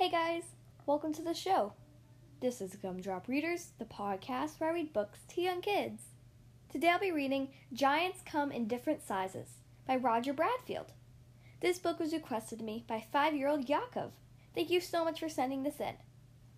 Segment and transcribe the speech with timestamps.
[0.00, 0.44] Hey guys,
[0.86, 1.74] welcome to the show.
[2.40, 6.00] This is Gumdrop Readers, the podcast where I read books to young kids.
[6.72, 10.92] Today I'll be reading Giants Come in Different Sizes by Roger Bradfield.
[11.60, 14.12] This book was requested to me by five year old Yakov.
[14.54, 15.96] Thank you so much for sending this in.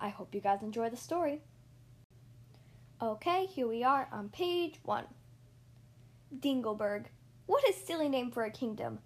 [0.00, 1.42] I hope you guys enjoy the story.
[3.00, 5.04] Okay, here we are on page one.
[6.36, 7.04] Dingleberg.
[7.46, 8.98] What a silly name for a kingdom!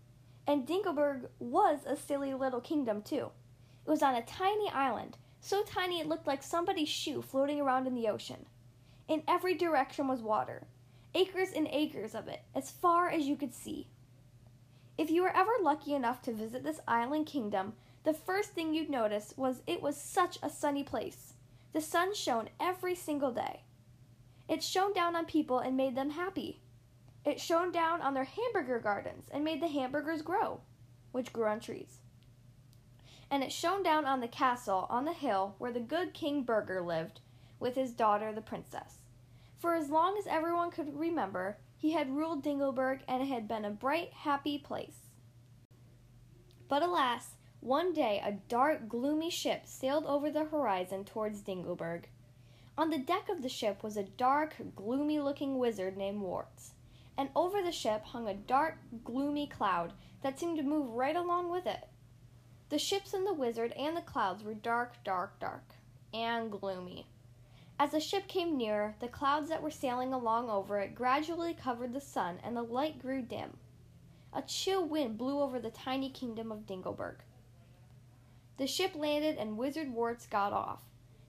[0.46, 3.30] And Dingleberg was a silly little kingdom, too.
[3.84, 7.86] It was on a tiny island, so tiny it looked like somebody's shoe floating around
[7.86, 8.46] in the ocean.
[9.08, 10.68] In every direction was water,
[11.14, 13.88] acres and acres of it, as far as you could see.
[14.96, 17.72] If you were ever lucky enough to visit this island kingdom,
[18.04, 21.34] the first thing you'd notice was it was such a sunny place.
[21.72, 23.64] The sun shone every single day.
[24.48, 26.60] It shone down on people and made them happy.
[27.24, 30.60] It shone down on their hamburger gardens and made the hamburgers grow,
[31.10, 32.01] which grew on trees
[33.32, 36.82] and it shone down on the castle on the hill where the good King Burger
[36.82, 37.20] lived
[37.58, 38.98] with his daughter the princess.
[39.58, 43.64] For as long as everyone could remember, he had ruled Dingleberg and it had been
[43.64, 45.08] a bright, happy place.
[46.68, 52.04] But alas, one day a dark, gloomy ship sailed over the horizon towards Dingleberg.
[52.76, 56.72] On the deck of the ship was a dark, gloomy looking wizard named Warts,
[57.16, 61.50] and over the ship hung a dark, gloomy cloud that seemed to move right along
[61.50, 61.88] with it.
[62.72, 65.74] The ships and the wizard and the clouds were dark, dark, dark,
[66.14, 67.06] and gloomy.
[67.78, 71.92] As the ship came nearer, the clouds that were sailing along over it gradually covered
[71.92, 73.58] the sun, and the light grew dim.
[74.32, 77.16] A chill wind blew over the tiny kingdom of Dingleberg.
[78.56, 80.80] The ship landed, and Wizard Warts got off.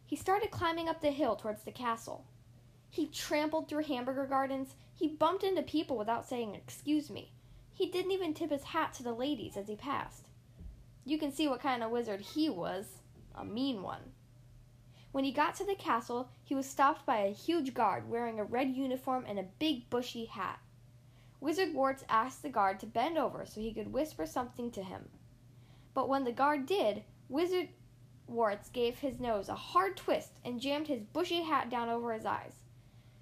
[0.06, 2.24] He started climbing up the hill towards the castle.
[2.90, 4.76] He trampled through hamburger gardens.
[4.96, 7.34] He bumped into people without saying, Excuse me.
[7.74, 10.30] He didn't even tip his hat to the ladies as he passed.
[11.06, 13.00] You can see what kind of wizard he was
[13.36, 14.14] a mean one.
[15.12, 18.44] When he got to the castle, he was stopped by a huge guard wearing a
[18.44, 20.60] red uniform and a big bushy hat.
[21.40, 25.10] Wizard Warts asked the guard to bend over so he could whisper something to him.
[25.94, 27.70] But when the guard did, Wizard
[28.28, 32.26] Warts gave his nose a hard twist and jammed his bushy hat down over his
[32.26, 32.64] eyes.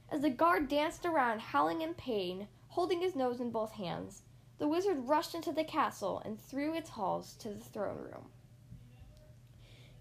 [0.10, 4.22] As the guard danced around, howling in pain, holding his nose in both hands,
[4.62, 8.28] the wizard rushed into the castle and through its halls to the throne room.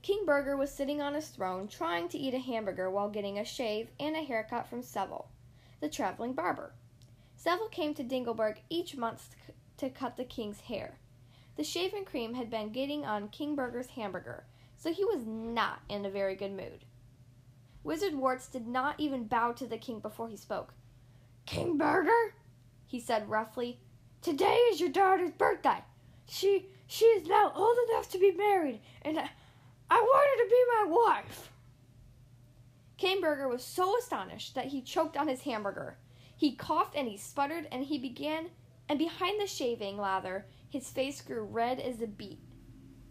[0.02, 3.44] King Burger was sitting on his throne trying to eat a hamburger while getting a
[3.44, 5.28] shave and a haircut from Seville,
[5.80, 6.74] the traveling barber.
[7.36, 9.34] Seville came to Dingleberg each month
[9.78, 10.98] to cut the king's hair.
[11.56, 14.44] The shaving cream had been getting on King Burger's hamburger,
[14.76, 16.84] so he was not in a very good mood.
[17.82, 20.74] Wizard Warts did not even bow to the king before he spoke.
[21.46, 22.34] King Burger,
[22.84, 23.80] he said roughly,
[24.22, 25.82] Today is your daughter's birthday.
[26.28, 29.30] She she is now old enough to be married, and I,
[29.90, 31.50] I want her to be my wife.
[32.98, 35.96] King Burger was so astonished that he choked on his hamburger.
[36.36, 38.50] He coughed and he sputtered and he began
[38.90, 42.40] and behind the shaving lather his face grew red as a beet.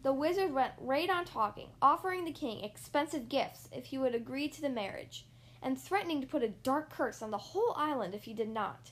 [0.04, 4.48] The wizard went right on talking, offering the king expensive gifts if he would agree
[4.50, 5.26] to the marriage,
[5.62, 8.92] and threatening to put a dark curse on the whole island if he did not.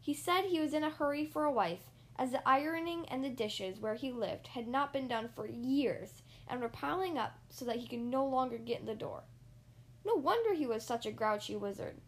[0.00, 3.30] He said he was in a hurry for a wife, as the ironing and the
[3.30, 7.64] dishes where he lived had not been done for years and were piling up so
[7.64, 9.24] that he could no longer get in the door.
[10.04, 12.00] No wonder he was such a grouchy wizard.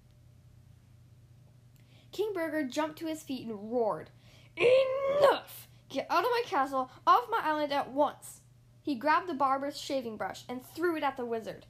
[2.12, 4.10] King Burger jumped to his feet and roared,
[4.56, 5.68] Enough!
[5.88, 8.40] Get out of my castle, off my island at once!
[8.82, 11.66] He grabbed the barber's shaving brush and threw it at the wizard.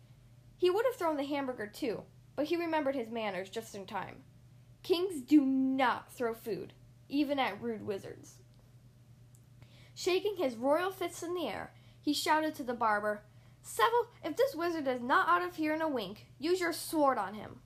[0.57, 4.23] He would have thrown the hamburger too, but he remembered his manners just in time.
[4.83, 6.73] Kings do not throw food,
[7.09, 8.37] even at rude wizards.
[9.95, 13.23] Shaking his royal fists in the air, he shouted to the barber,
[13.63, 17.17] Seville, if this wizard is not out of here in a wink, use your sword
[17.17, 17.61] on him.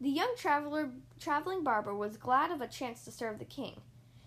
[0.00, 3.80] The young traveler, traveling barber was glad of a chance to serve the king,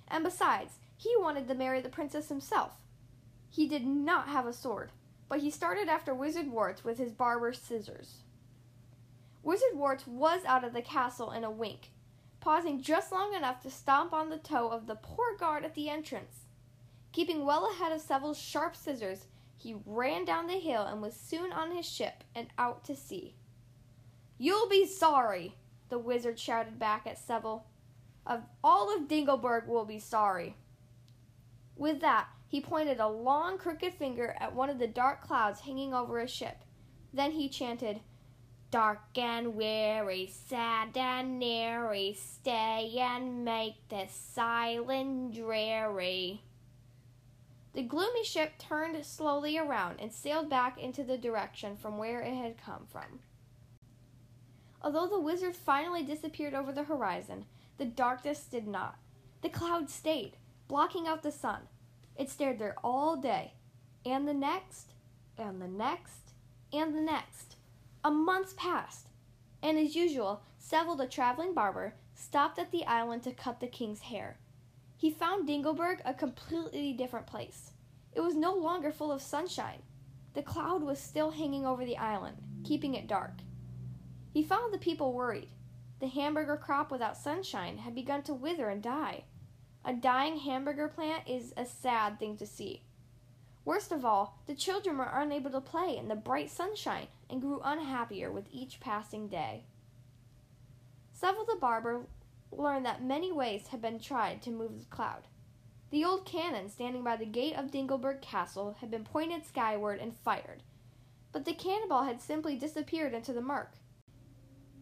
[0.08, 2.74] and besides, he wanted to marry the princess himself.
[3.50, 4.92] He did not have a sword,
[5.30, 8.18] but he started after Wizard Warts with his barber's scissors.
[9.46, 11.92] Wizard Warts was out of the castle in a wink,
[12.40, 15.88] pausing just long enough to stomp on the toe of the poor guard at the
[15.88, 16.48] entrance.
[17.12, 21.54] Keeping well ahead of Seville's sharp scissors, he ran down the hill and was soon
[21.54, 23.36] on his ship and out to sea.
[24.40, 25.56] You'll be sorry,
[25.90, 27.68] the wizard shouted back at Seville.
[28.26, 30.58] Of all of Dingleberg will be sorry.
[31.76, 35.94] With that, he pointed a long, crooked finger at one of the dark clouds hanging
[35.94, 36.64] over his ship.
[37.14, 38.02] Then he chanted,
[38.76, 46.42] Dark and weary, sad and neary, stay and make this silent dreary.
[47.74, 52.34] The gloomy ship turned slowly around and sailed back into the direction from where it
[52.34, 53.22] had come from.
[54.82, 57.46] Although the wizard finally disappeared over the horizon,
[57.78, 58.98] the darkness did not.
[59.42, 60.36] The cloud stayed,
[60.68, 61.62] blocking out the sun.
[62.18, 63.54] It stared there all day,
[64.06, 64.92] and the next,
[65.38, 66.34] and the next,
[66.74, 67.55] and the next.
[68.06, 69.08] A month passed,
[69.64, 74.02] and as usual, Seville the traveling barber stopped at the island to cut the king's
[74.02, 74.38] hair.
[74.96, 77.72] He found Dingleberg a completely different place.
[78.14, 79.82] It was no longer full of sunshine.
[80.36, 83.40] The cloud was still hanging over the island, keeping it dark.
[84.32, 85.50] He found the people worried.
[86.00, 89.24] The hamburger crop without sunshine had begun to wither and die.
[89.84, 92.85] A dying hamburger plant is a sad thing to see.
[93.66, 97.60] Worst of all, the children were unable to play in the bright sunshine and grew
[97.64, 99.66] unhappier with each passing day.
[101.12, 102.06] Seville the barber
[102.52, 105.24] learned that many ways had been tried to move the cloud.
[105.90, 110.16] The old cannon standing by the gate of Dingleberg Castle had been pointed skyward and
[110.16, 110.62] fired,
[111.32, 113.74] but the cannonball had simply disappeared into the murk.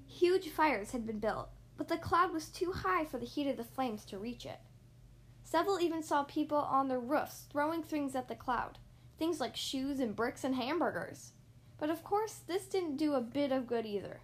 [0.08, 3.58] Huge fires had been built, but the cloud was too high for the heat of
[3.58, 4.60] the flames to reach it.
[5.44, 8.80] Seville even saw people on their roofs throwing things at the cloud,
[9.20, 11.34] things like shoes and bricks and hamburgers.
[11.78, 14.22] But of course, this didn't do a bit of good either.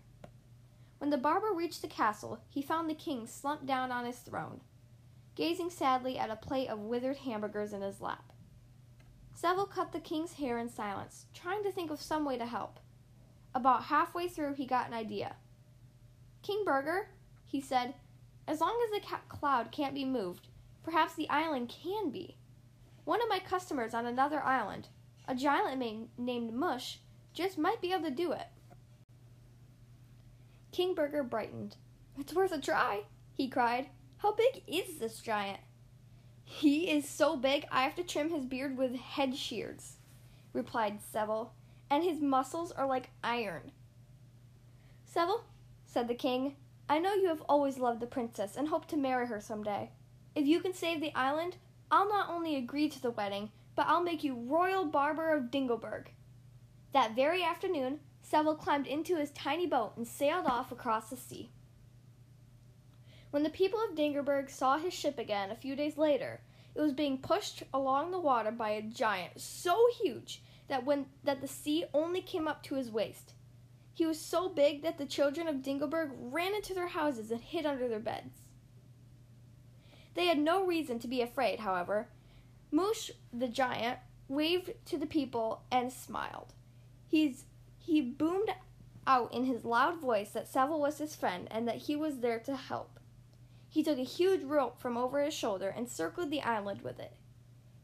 [1.00, 4.60] When the barber reached the castle, he found the king slumped down on his throne,
[5.36, 8.34] gazing sadly at a plate of withered hamburgers in his lap.
[9.34, 12.82] Seville cut the king's hair in silence, trying to think of some way to help.
[13.56, 15.38] About halfway through, he got an idea.
[16.44, 17.10] King Burger,
[17.46, 17.94] he said,
[18.46, 20.49] as long as the ca- cloud can't be moved,
[20.84, 22.38] perhaps the island can be.
[23.06, 24.88] One of my customers on another island,
[25.28, 27.00] a giant named Mush,
[27.34, 28.48] just might be able to do it.
[30.72, 31.76] King Burger brightened.
[32.18, 33.04] It's worth a try,
[33.34, 33.88] he cried.
[34.18, 35.60] How big is this giant?
[36.44, 39.98] He is so big I have to trim his beard with head shears,
[40.52, 41.54] replied Seville,
[41.90, 43.72] and his muscles are like iron.
[45.06, 45.46] Seville,
[45.86, 46.56] said the king,
[46.88, 49.92] I know you have always loved the princess and hope to marry her some day.
[50.36, 51.58] If you can save the island,
[51.92, 56.08] I'll not only agree to the wedding, but I'll make you royal barber of Dingleberg.
[56.94, 61.50] That very afternoon, Seville climbed into his tiny boat and sailed off across the sea.
[63.32, 66.42] When the people of Dingleberg saw his ship again a few days later,
[66.76, 71.42] it was being pushed along the water by a giant so huge that when that
[71.42, 73.34] the sea only came up to his waist.
[73.94, 77.66] He was so big that the children of Dingleberg ran into their houses and hid
[77.66, 78.42] under their beds.
[80.20, 82.10] They had no reason to be afraid, however.
[82.72, 86.52] Mush the giant waved to the people and smiled.
[87.08, 87.46] He's
[87.78, 88.54] he boomed
[89.08, 92.40] out in his loud voice that Seville was his friend and that he was there
[92.40, 93.00] to help.
[93.70, 97.14] He took a huge rope from over his shoulder and circled the island with it.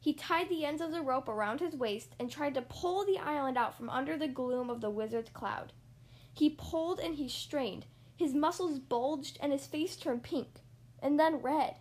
[0.02, 3.18] He tied the ends of the rope around his waist and tried to pull the
[3.18, 5.72] island out from under the gloom of the wizard's cloud.
[6.34, 7.86] He pulled and he strained.
[8.18, 10.60] His muscles bulged and his face turned pink,
[11.02, 11.78] and then red.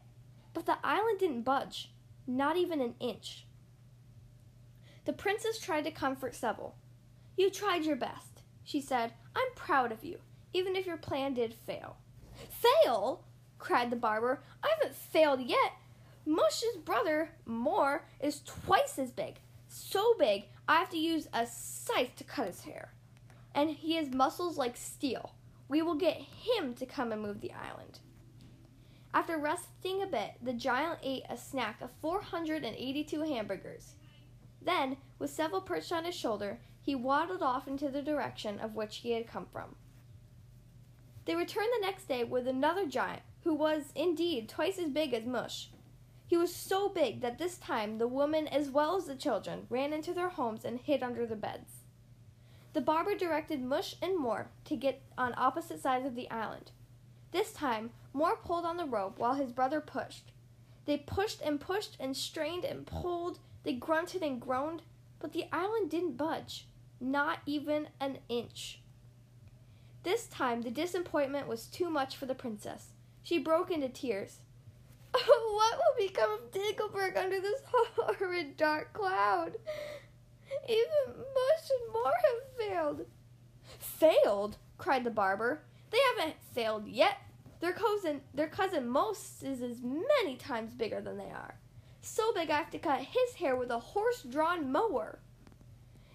[0.54, 1.90] But the island didn't budge,
[2.26, 3.44] not even an inch.
[5.04, 6.76] The princess tried to comfort Seville.
[7.36, 9.12] You tried your best, she said.
[9.36, 10.18] I'm proud of you,
[10.52, 11.96] even if your plan did fail.
[12.48, 13.24] Fail?
[13.58, 14.42] cried the barber.
[14.62, 15.72] I haven't failed yet.
[16.26, 19.36] Mush's brother, Moore, is twice as big.
[19.68, 22.94] So big, I have to use a scythe to cut his hair.
[23.54, 25.34] And he has muscles like steel.
[25.68, 28.00] We will get him to come and move the island.
[29.14, 33.94] After resting a bit, the giant ate a snack of 482 hamburgers.
[34.60, 38.96] Then, with several perched on his shoulder, he waddled off into the direction of which
[38.98, 39.76] he had come from.
[41.26, 45.24] They returned the next day with another giant, who was, indeed, twice as big as
[45.24, 45.70] Mush.
[46.26, 49.92] He was so big that this time the women as well as the children ran
[49.92, 51.84] into their homes and hid under the beds.
[52.72, 56.72] The barber directed Mush and Moore to get on opposite sides of the island.
[57.34, 60.30] This time, Moore pulled on the rope while his brother pushed.
[60.86, 63.40] They pushed and pushed and strained and pulled.
[63.64, 64.82] They grunted and groaned,
[65.18, 66.68] but the island didn't budge
[67.00, 68.80] not even an inch.
[70.02, 72.88] This time the disappointment was too much for the princess.
[73.22, 74.38] She broke into tears.
[75.54, 79.56] What will become of Dingleberg under this horrid dark cloud?
[80.68, 83.06] Even Mush and Moore have failed.
[83.78, 84.56] Failed?
[84.78, 85.62] cried the barber.
[85.94, 87.18] They haven't failed yet.
[87.60, 91.54] Their cousin, their cousin Most is as many times bigger than they are.
[92.00, 95.20] So big I have to cut his hair with a horse-drawn mower.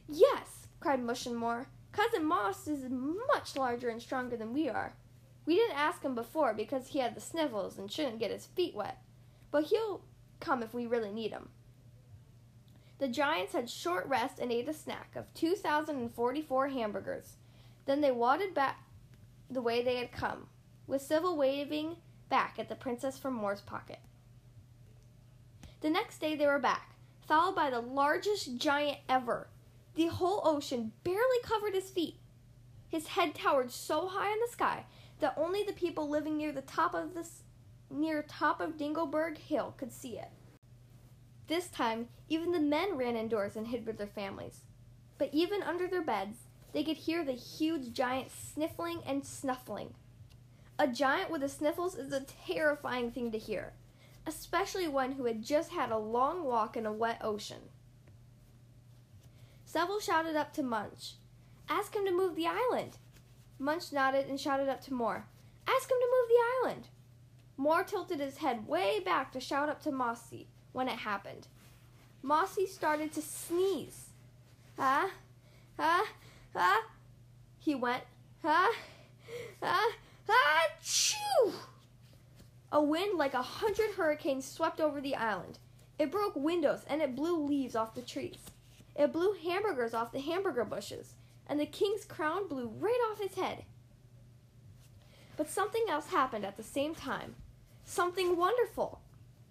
[0.10, 1.68] Yes, cried Mush and Moore.
[1.94, 4.96] Cousin Most is much larger and stronger than we are.
[5.46, 8.76] We didn't ask him before because he had the sniffles and shouldn't get his feet
[8.76, 9.02] wet,
[9.50, 10.02] but he'll
[10.42, 11.48] come if we really need him.
[12.98, 17.38] The giants had short rest and ate a snack of 2,044 hamburgers.
[17.86, 18.84] Then they waddled back
[19.50, 20.48] the way they had come,
[20.88, 21.98] with Seville waving
[22.29, 24.00] back at the princess from Mor's pocket.
[25.82, 26.96] The next day they were back,
[27.27, 29.50] followed by the largest giant ever.
[29.96, 32.20] The whole ocean barely covered his feet.
[32.89, 34.86] His head towered so high in the sky
[35.20, 37.44] that only the people living near the top of this
[37.89, 40.29] near top of Dingleberg Hill could see it.
[41.48, 44.62] This time, even the men ran indoors and hid with their families.
[45.18, 46.38] But even under their beds,
[46.74, 49.94] they could hear the huge giant sniffling and snuffling.
[50.78, 53.74] A giant with the sniffles is a terrifying thing to hear,
[54.26, 57.70] especially one who had just had a long walk in a wet ocean.
[59.66, 61.14] Seville shouted up to Mush,
[61.68, 62.98] Ask him to move the island.
[63.60, 65.26] Mush nodded and shouted up to Moore,
[65.68, 66.88] Ask him to move the island.
[67.58, 71.48] Moore tilted his head way back to shout up to Mossy when it happened.
[72.22, 74.12] Mossy started to sneeze.
[74.78, 75.12] Ah,
[75.78, 76.08] ah,
[76.56, 76.84] ah.
[77.58, 78.03] He went,
[78.44, 78.72] ah,
[79.62, 79.91] ah,
[80.29, 81.53] ah, chew.
[82.72, 85.60] A wind like a hundred hurricanes swept over the island.
[85.98, 88.51] It broke windows and it blew leaves off the trees.
[88.96, 91.13] It blew hamburgers off the hamburger bushes,
[91.48, 93.63] and the king's crown blew right off his head.
[95.38, 97.36] But something else happened at the same time.
[97.86, 99.01] Something wonderful.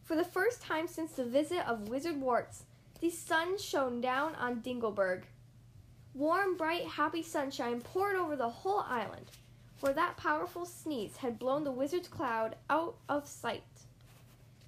[0.05, 2.64] For the first time since the visit of Wizard Warts,
[3.00, 5.25] the sun shone down on Dingleberg.
[6.19, 9.27] Warm, bright, happy sunshine poured over the whole island,
[9.77, 13.63] for that powerful sneeze had blown the wizard's cloud out of sight.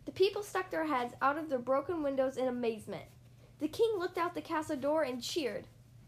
[0.05, 3.07] The people stuck their heads out of their broken windows in amazement.
[3.59, 5.65] The king looked out the castle door and cheered.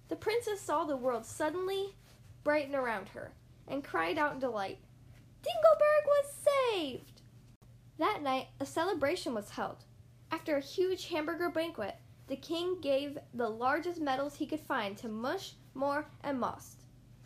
[0.09, 1.97] The princess saw the world suddenly
[2.45, 3.33] brighten around her
[3.67, 4.79] and cried out in delight,
[5.43, 6.35] Dingleberg was
[6.71, 7.21] saved!
[7.99, 9.79] That night, a celebration was held.
[10.31, 11.97] After a huge hamburger banquet,
[12.29, 16.83] the king gave the largest medals he could find to Mush, Mor, and Most.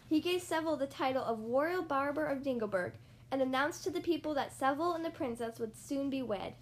[0.08, 2.92] He gave Seville the title of Royal Barber of Dingleberg
[3.30, 6.54] and announced to the people that Seville and the princess would soon be wed.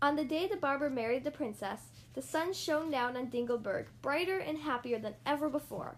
[0.00, 4.38] On the day the barber married the princess, the sun shone down on Dingleberg, brighter
[4.38, 5.96] and happier than ever before.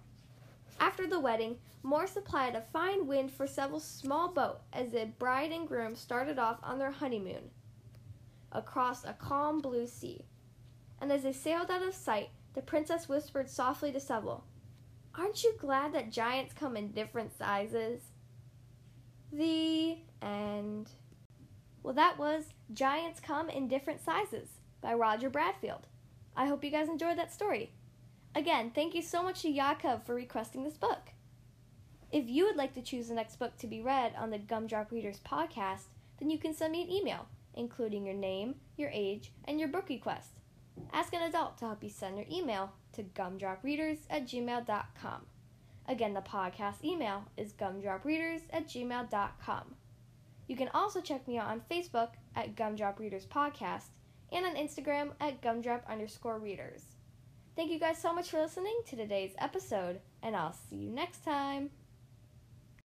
[0.81, 5.53] After the wedding, Mor supplied a fine wind for Seville's small boat as the bride
[5.53, 7.51] and groom started off on their honeymoon
[8.53, 10.25] across a calm blue sea.
[11.01, 14.45] And as they sailed out of sight, the princess whispered softly to Seville,
[15.19, 18.03] Aren't you glad that giants come in different sizes?
[19.33, 20.91] The end.
[21.83, 24.49] Well, that was Giants Come in Different Sizes
[24.81, 25.87] by Roger Bradfield.
[26.37, 27.73] I hope you guys enjoyed that story.
[28.35, 31.13] Again, thank you so much to Yakov for requesting this book.
[32.13, 34.91] If you would like to choose the next book to be read on the Gumdrop
[34.91, 35.85] Readers podcast,
[36.19, 39.89] then you can send me an email, including your name, your age, and your book
[39.89, 40.41] request.
[40.93, 45.27] Ask an adult to help you send your email to gumdropreaders at gmail.com.
[45.89, 49.75] Again, the podcast email is gumdropreaders at gmail.com.
[50.49, 53.89] You can also check me out on Facebook at Gumdrop Readers Podcast
[54.33, 56.83] and on Instagram at gumdrop underscore readers.
[57.57, 61.25] Thank you guys so much for listening to today's episode, and I'll see you next
[61.25, 61.71] time.